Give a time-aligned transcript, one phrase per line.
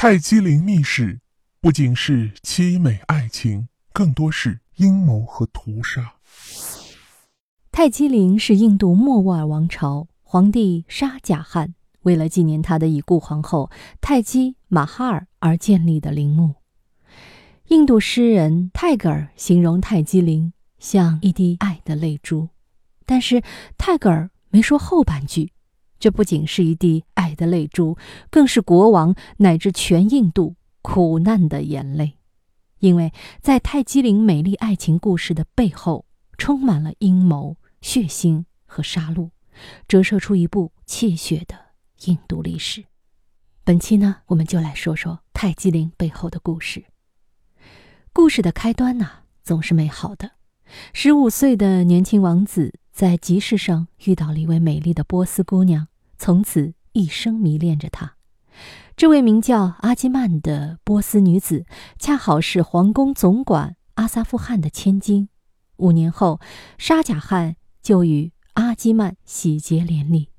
[0.00, 1.18] 泰姬陵秘史
[1.60, 6.14] 不仅是凄美爱情，更多是阴谋和屠杀。
[7.72, 16.54] 泰姬陵是印度莫卧儿王朝皇帝沙贾汗为了纪念他的已故皇后泰姬玛哈尔而建立的陵墓。
[17.66, 22.50] 印度诗人泰戈尔形容泰姬陵像一滴爱的泪珠，
[23.04, 23.42] 但是
[23.76, 25.50] 泰戈尔没说后半句。
[25.98, 27.02] 这不仅是一滴
[27.38, 27.96] 的泪珠，
[28.28, 32.18] 更是国王乃至全印度苦难的眼泪，
[32.80, 36.04] 因为在泰姬陵美丽爱情故事的背后，
[36.36, 39.30] 充满了阴谋、血腥和杀戮，
[39.86, 41.54] 折射出一部泣血的
[42.04, 42.84] 印度历史。
[43.64, 46.84] 本期呢，我们就来说说泰姬陵背后的故事。
[48.12, 49.08] 故事的开端呢，
[49.42, 50.32] 总是美好的。
[50.92, 52.74] 十五岁的年轻王子。
[52.98, 55.86] 在集市上遇到了一位美丽的波斯姑娘，
[56.16, 58.16] 从此一生迷恋着她。
[58.96, 61.64] 这位名叫阿基曼的波斯女子，
[62.00, 65.28] 恰好是皇宫总管阿萨夫汗的千金。
[65.76, 66.40] 五年后，
[66.76, 70.30] 沙贾汗就与阿基曼喜结连理。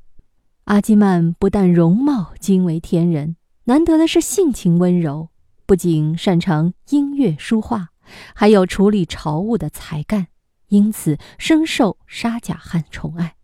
[0.66, 5.30] 阿基曼不但容貌惊为天人，难得的是性情温柔，
[5.66, 7.92] 不仅擅长音乐书画，
[8.36, 10.28] 还有处理朝务的才干。
[10.68, 13.39] 因此深受沙贾汗宠爱。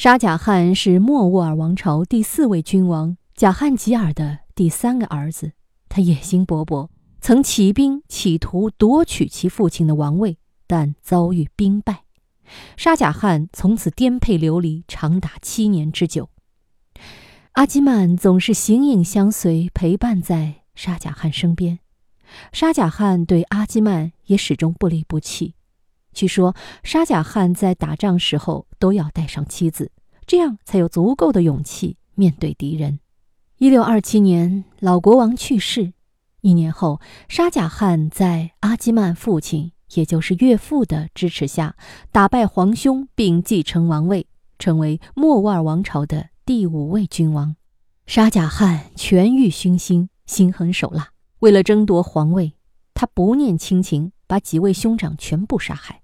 [0.00, 5.52] 沙贾汗是莫卧儿王朝第四位君王贾汗吉尔的第三个儿子，
[5.90, 6.88] 他野心勃勃，
[7.20, 12.04] 曾起兵企图夺取其父亲的王位，但遭遇兵败。
[12.78, 16.30] 沙贾汗从此颠沛流离长达七年之久。
[17.52, 21.78] 阿基曼总是形影相随，陪伴在沙贾汗身边。
[22.54, 25.56] 沙贾汗对阿基曼也始终不离不弃。
[26.12, 29.90] 据说沙贾汗在打仗时候都要带上妻子，
[30.26, 33.00] 这样才有足够的勇气面对敌人。
[33.58, 35.92] 一六二七年，老国王去世，
[36.40, 41.76] 一年后，沙贾汗在阿基曼父亲，也就是岳父的支持下，
[42.10, 44.26] 打败皇兄并继承王位，
[44.58, 47.54] 成为莫卧儿王朝的第五位君王。
[48.06, 51.10] 沙贾汗权欲熏心，心狠手辣，
[51.40, 52.54] 为了争夺皇位，
[52.94, 55.99] 他不念亲情，把几位兄长全部杀害。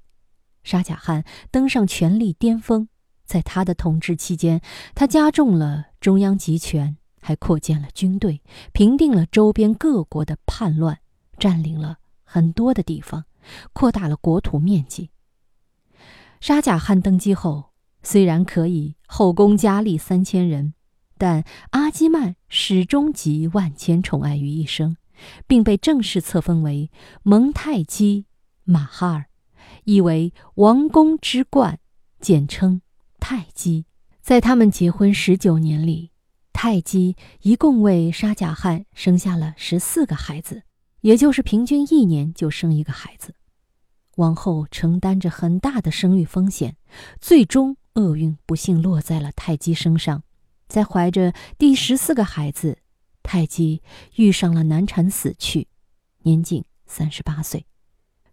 [0.67, 1.23] 沙贾汗
[1.53, 2.89] 登上权力巅峰，
[3.25, 4.61] 在他的统治期间，
[4.97, 10.99] 他加重了中央集权，还扩建了军队，平定了周边各国的叛乱，
[11.39, 13.27] 占领了很多的地方，
[13.73, 15.11] 扩大了国土面积。
[16.41, 17.71] 沙贾汗登基后，
[18.03, 20.75] 虽然可以后宫佳丽三千人，
[21.17, 24.97] 但阿基曼始终集万千宠爱于一身，
[25.47, 26.91] 并被正式册封为
[27.23, 28.27] 蒙太基
[28.65, 29.27] 马哈尔。
[29.85, 31.79] 意为王宫之冠，
[32.21, 32.81] 简称
[33.19, 33.87] 太姬。
[34.21, 36.11] 在他们结婚十九年里，
[36.53, 40.63] 太姬一共为沙贾汗生下了十四个孩子，
[41.03, 43.35] 也就是平均一年就生一个孩子。
[44.17, 46.77] 王后承担着很大的生育风险，
[47.21, 50.23] 最终厄运不幸落在了太姬身上。
[50.67, 52.79] 在怀着第十四个孩子，
[53.23, 53.83] 太姬
[54.17, 55.69] 遇上了难产死去，
[56.23, 57.67] 年仅三十八岁。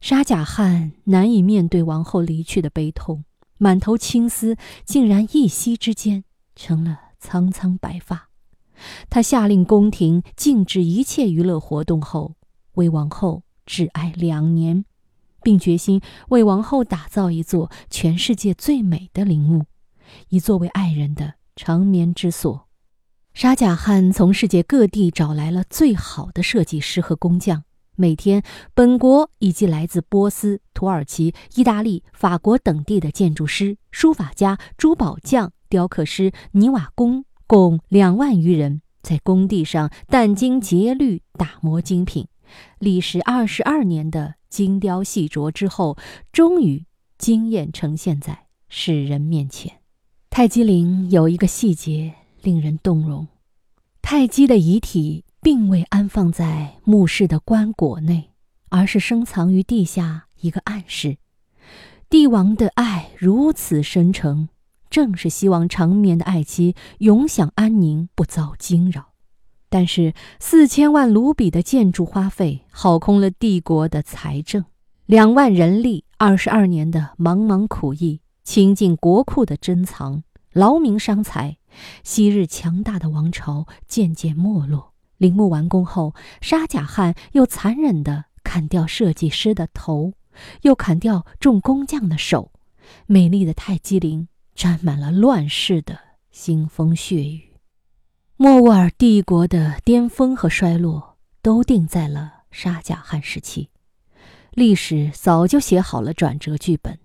[0.04, 3.24] 沙贾汗难以面对王后离去的悲痛，
[3.58, 6.26] 满头青丝竟然一夕之间
[6.58, 8.28] 成了苍苍白发。
[9.10, 12.36] 他下令宫廷禁止一切娱乐活动后，
[12.74, 14.84] 为王后致哀两年，
[15.42, 19.64] 并决心为王后打造一座全世界最美的陵墓，
[20.28, 22.68] 以作为爱人的长眠之所。
[23.34, 27.64] 沙贾汗从世界各地找来了最好的设计师和工匠。
[27.96, 28.42] 每天，
[28.74, 42.28] 本国以及来自波斯、土耳其、意大利、法国等地的建筑师、书法家、珠宝匠、雕刻师、泥瓦工共两万余人，在工地上殚精竭虑打磨精品。
[42.80, 45.98] 历时二十二年的精雕细琢之后，
[46.32, 46.86] 终于
[47.18, 49.80] 惊艳呈现在世人面前。
[50.30, 53.28] 泰姬陵有一个细节令人动容：
[54.02, 55.26] 泰姬的遗体。
[55.44, 58.32] 并未安放在墓室的棺椁内，
[58.70, 61.18] 而是深藏于地下一个暗室。
[62.10, 64.48] 帝王的爱如此深沉，
[64.90, 69.10] 正是希望长眠的爱妻永享安宁，不遭惊扰。
[69.68, 74.64] 但是四千万卢比的建筑花费耗空了帝国的财政，
[75.06, 80.24] 两万人力，二十二年的茫茫苦役，倾尽国库的珍藏，
[80.54, 81.58] 劳民伤财，
[82.04, 84.93] 昔日强大的王朝渐渐没落。
[85.24, 90.12] 陵墓完工后，沙贾汗又残忍地砍掉设计师的头，
[90.64, 92.52] 又砍掉众工匠的手。
[93.06, 95.98] 美丽的泰姬陵沾满了乱世的
[96.36, 97.54] 腥风血雨。
[98.36, 103.70] 莫卧儿帝国的巅峰和衰落都定在了沙贾汗时期，
[104.52, 107.00] 历史早就写好了转折剧本。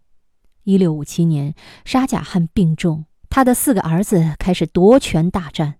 [0.65, 1.55] 一六五七年，
[1.85, 5.77] 沙贾汗病重，他的四个儿子开始夺权大战。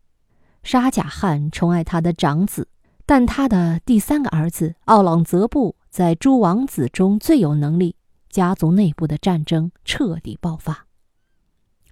[0.63, 2.69] 沙贾汗宠爱他的长子，
[3.07, 7.97] 但他的第三个儿子奥朗泽布在诸王子中最有能力，
[8.29, 10.87] 家族内部的战争彻底爆发。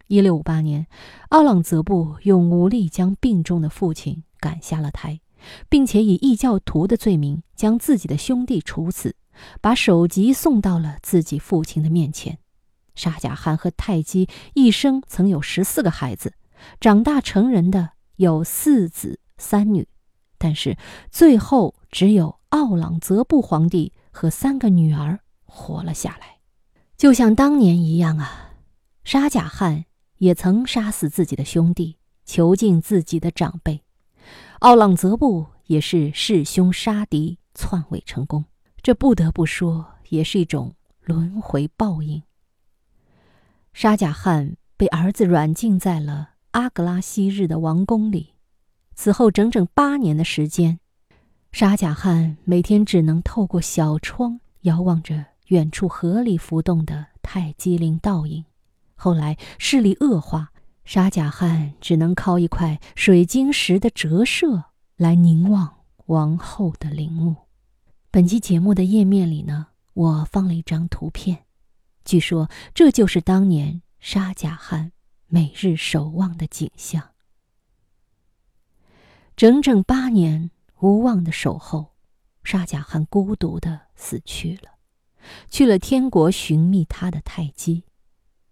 [0.09, 0.87] 一六五八年，
[1.31, 5.21] 奥朗泽布用武力将病重的父亲赶下了台，
[5.69, 9.17] 并且以异教徒的罪名将自己的兄弟处死，
[9.61, 12.39] 把首级送到了自己父亲的面前。
[12.95, 16.35] 沙贾汗和泰姬一生曾有十四个孩子，
[16.79, 19.89] 长大成人的有四子三女，
[20.39, 20.77] 但是
[21.11, 26.39] 最后只有奥朗泽布皇帝和三个女儿活了下来。
[26.97, 28.55] 就像当年一样啊，
[29.05, 29.85] 沙贾汗
[30.19, 33.83] 也曾杀死自己的兄弟，囚禁自己的长辈。
[34.61, 38.47] 奥朗泽布也是弑兄杀敌，篡位成功。
[38.83, 42.23] 这不得不说，也是一种轮回报应。
[43.75, 48.31] 沙贾汗被儿子软禁在了阿格拉昔日的王宫里，
[48.95, 50.81] 此后整整八年的时间，
[51.53, 58.43] 沙贾汗每天只能透过小窗遥望着远处河里浮动的泰姬陵倒影。
[58.95, 60.51] 后来视力恶化，
[60.87, 64.65] 沙贾汗只能靠一块水晶石的折射
[64.97, 67.37] 来凝望王后的陵墓。
[68.11, 71.45] 本期节目的页面里呢，我放了一张图片。
[72.07, 74.93] 据说这就是当年沙贾汗
[75.29, 77.11] 每日守望的景象。
[79.37, 80.51] 整整八年
[80.81, 81.95] 无望的守候，
[82.43, 84.71] 沙贾汗孤独的死去了，
[85.51, 87.85] 去了天国寻觅他的泰姬。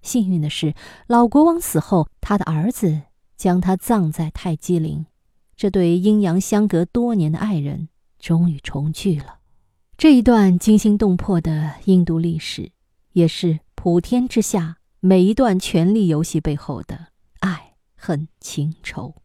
[0.02, 0.74] 幸运的是，
[1.06, 3.02] 老国王死后，他的儿子
[3.36, 5.06] 将他葬在泰姬陵。
[5.56, 7.88] 这对阴阳相隔多年的爱人
[8.18, 9.38] 终于重聚了。
[9.96, 12.74] 这一段惊心动魄的印度历史。
[13.14, 17.08] 也是普天之下每一段权力游戏背后的
[17.40, 19.16] 爱恨情仇。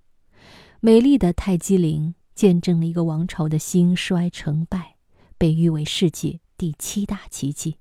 [0.81, 4.97] 美丽的泰姬陵见证了一个王朝的兴衰成败，
[5.37, 7.77] 被誉为世界第七大奇迹。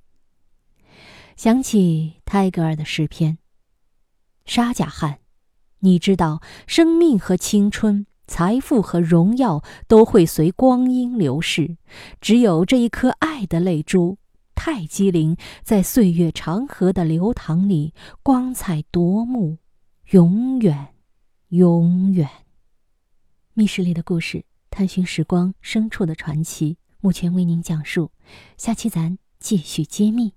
[1.37, 3.39] 想起泰戈尔的诗篇
[4.47, 5.19] ：“沙贾汗，
[5.81, 11.79] 你知道，生命和青春、财富和荣耀都会随光阴流逝，
[12.21, 14.19] 只有这一颗爱的泪珠。”
[14.61, 17.95] 泰姬陵在岁月长河的流淌里，
[18.25, 19.59] 光彩夺目，
[20.11, 20.89] 永远，
[21.51, 22.29] 永远。
[23.55, 28.11] 密室里的故事，探寻时光深处的传奇，目前为您讲述。
[28.57, 30.35] 下期咱继续揭秘。